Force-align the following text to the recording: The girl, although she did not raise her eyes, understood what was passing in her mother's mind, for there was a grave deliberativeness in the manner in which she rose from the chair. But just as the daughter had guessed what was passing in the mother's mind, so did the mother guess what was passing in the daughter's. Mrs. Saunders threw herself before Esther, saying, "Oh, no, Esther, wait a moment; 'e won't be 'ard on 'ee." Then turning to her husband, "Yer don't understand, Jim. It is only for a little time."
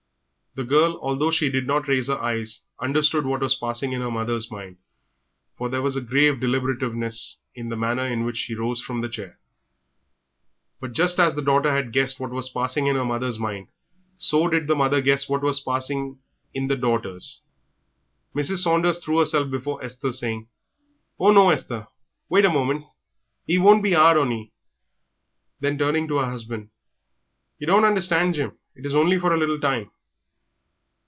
The 0.53 0.65
girl, 0.65 0.99
although 1.01 1.31
she 1.31 1.49
did 1.49 1.65
not 1.65 1.87
raise 1.87 2.09
her 2.09 2.19
eyes, 2.21 2.61
understood 2.77 3.25
what 3.25 3.39
was 3.39 3.55
passing 3.55 3.93
in 3.93 4.01
her 4.01 4.11
mother's 4.11 4.51
mind, 4.51 4.79
for 5.57 5.69
there 5.69 5.81
was 5.81 5.95
a 5.95 6.01
grave 6.01 6.41
deliberativeness 6.41 7.37
in 7.55 7.69
the 7.69 7.77
manner 7.77 8.05
in 8.05 8.25
which 8.25 8.35
she 8.35 8.53
rose 8.53 8.81
from 8.81 8.99
the 8.99 9.07
chair. 9.07 9.39
But 10.81 10.91
just 10.91 11.21
as 11.21 11.35
the 11.35 11.41
daughter 11.41 11.71
had 11.73 11.93
guessed 11.93 12.19
what 12.19 12.31
was 12.31 12.49
passing 12.49 12.87
in 12.87 12.97
the 12.97 13.05
mother's 13.05 13.39
mind, 13.39 13.69
so 14.17 14.49
did 14.49 14.67
the 14.67 14.75
mother 14.75 14.99
guess 14.99 15.29
what 15.29 15.41
was 15.41 15.61
passing 15.61 16.19
in 16.53 16.67
the 16.67 16.75
daughter's. 16.75 17.41
Mrs. 18.35 18.57
Saunders 18.63 18.99
threw 19.01 19.19
herself 19.19 19.49
before 19.49 19.81
Esther, 19.81 20.11
saying, 20.11 20.49
"Oh, 21.17 21.31
no, 21.31 21.49
Esther, 21.49 21.87
wait 22.27 22.43
a 22.43 22.49
moment; 22.49 22.83
'e 23.47 23.57
won't 23.57 23.81
be 23.83 23.95
'ard 23.95 24.17
on 24.17 24.33
'ee." 24.33 24.51
Then 25.61 25.77
turning 25.77 26.09
to 26.09 26.17
her 26.17 26.29
husband, 26.29 26.71
"Yer 27.57 27.67
don't 27.67 27.85
understand, 27.85 28.33
Jim. 28.33 28.57
It 28.75 28.85
is 28.85 28.93
only 28.93 29.17
for 29.17 29.33
a 29.33 29.39
little 29.39 29.57
time." 29.61 29.91